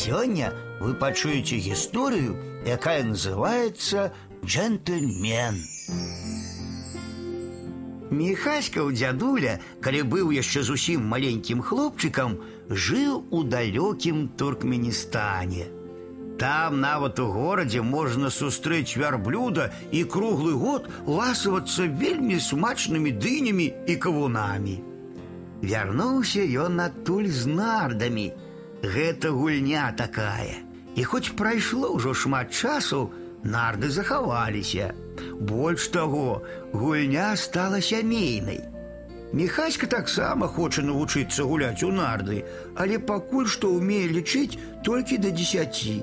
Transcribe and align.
сёння 0.00 0.52
вы 0.80 0.94
пачуеце 0.94 1.56
гісторыю, 1.56 2.36
якая 2.64 3.04
называется 3.04 4.12
джентльмен. 4.44 5.60
Міхаська 8.10 8.80
ў 8.82 8.96
дзядуля, 8.96 9.60
калі 9.84 10.00
быў 10.02 10.32
яшчэ 10.34 10.64
зусім 10.66 11.04
маленькім 11.06 11.60
хлопчыкам, 11.62 12.40
жыў 12.70 13.28
у 13.30 13.44
далёкім 13.44 14.28
Туркменістане. 14.40 15.68
Там 16.40 16.80
нават 16.80 17.20
у 17.20 17.28
горадзе 17.30 17.82
можна 17.84 18.30
сустрэць 18.32 18.96
вярблюда 18.96 19.70
і 19.92 20.04
круглы 20.08 20.56
год 20.56 20.88
ласавацца 21.06 21.84
вельмі 22.02 22.40
смачнымі 22.40 23.12
дынямі 23.12 23.66
і 23.86 23.96
кавунамі. 23.96 24.76
Вярнуўся 25.60 26.40
ён 26.40 26.80
адтуль 26.80 27.28
з 27.28 27.44
нардамі. 27.46 28.32
Гэта 28.82 29.30
гульня 29.30 29.92
такая. 29.96 30.64
І 30.96 31.04
хоць 31.04 31.36
прайшло 31.36 31.92
ўжо 31.94 32.14
шмат 32.14 32.50
часу, 32.50 33.12
нарды 33.44 33.90
захаваліся. 33.90 34.94
Больш 35.40 35.88
таго, 35.88 36.42
гульня 36.72 37.36
стала 37.36 37.80
сямейнай. 37.80 38.64
Міхаська 39.32 39.86
таксама 39.86 40.48
хоча 40.48 40.82
навучыцца 40.82 41.44
гуляць 41.46 41.84
у 41.86 41.92
нарды, 41.94 42.42
але 42.74 42.98
пакуль 42.98 43.46
што 43.46 43.70
ўмее 43.70 44.08
лічыць 44.10 44.58
толькі 44.82 45.20
да 45.22 45.30
дзесяці. 45.30 46.02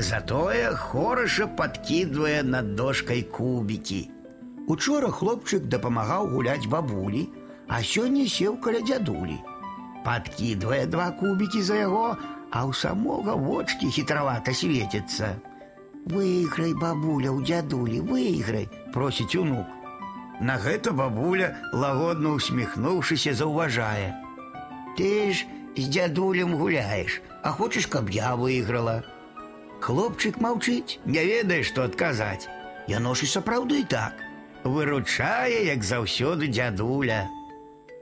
Затое 0.00 0.74
хораша 0.74 1.46
падкідвае 1.46 2.42
над 2.42 2.74
дошкай 2.74 3.22
кубікі. 3.22 4.00
Учора 4.66 5.12
хлопчык 5.14 5.70
дапамагаў 5.70 6.32
гуляць 6.34 6.66
бабулі, 6.66 7.28
а 7.68 7.78
сёння 7.84 8.26
сеў 8.26 8.58
каля 8.64 8.82
дзядулі. 8.82 9.38
Падкідвае 10.07 10.85
два 10.85 11.11
кубікі 11.11 11.61
за 11.63 11.79
яго, 11.87 12.17
а 12.51 12.67
ў 12.67 12.71
самога 12.75 13.35
вочки 13.39 13.87
хітравата 13.87 14.53
светяцца. 14.53 15.39
Выйграй, 16.05 16.73
бабуля, 16.75 17.31
у 17.31 17.39
дзядулі, 17.39 18.03
выйграй, 18.03 18.67
просіць 18.91 19.35
унук. 19.39 19.65
На 20.41 20.57
гэта 20.59 20.91
бабуля, 20.91 21.55
лагодна 21.71 22.35
усміхнуўшыся, 22.35 23.33
заўважае. 23.33 24.11
Ты 24.97 25.31
ж 25.31 25.47
з 25.77 25.87
дзядулем 25.87 26.55
гуляеш, 26.59 27.21
а 27.41 27.51
хочаш, 27.51 27.87
каб 27.87 28.09
я 28.09 28.35
выйграла. 28.35 29.03
Хлопчык 29.79 30.43
маўчыць, 30.43 30.99
не 31.05 31.23
ведае, 31.23 31.63
што 31.63 31.87
адказаць. 31.87 32.47
Яно 32.87 33.15
ж 33.15 33.23
і 33.23 33.31
сапраўды 33.31 33.83
так. 33.87 34.19
Выручае, 34.63 35.63
як 35.71 35.83
заўсёды 35.83 36.51
дзядуля. 36.51 37.27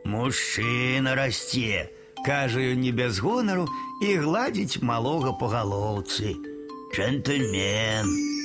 Мужчына 0.06 1.14
расце, 1.16 1.90
кажа 2.27 2.59
ён 2.59 2.83
не 2.83 2.91
без 2.91 3.23
гонару 3.23 3.69
і 4.03 4.17
гладзіць 4.27 4.83
малога 4.83 5.33
па 5.41 5.47
галоўцы. 5.55 6.35
Джентльмен. 6.91 8.36